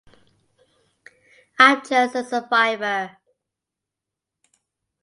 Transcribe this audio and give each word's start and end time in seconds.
I'm 1.59 1.85
just 1.85 2.15
a 2.15 2.23
survivor. 2.23 3.17